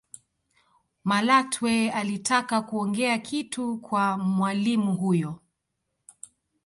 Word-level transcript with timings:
malatwe 1.05 1.91
alitaka 1.91 2.61
kuongea 2.61 3.17
kitu 3.17 3.77
kwa 3.77 4.17
mwalimu 4.17 4.95
huyo 4.95 5.39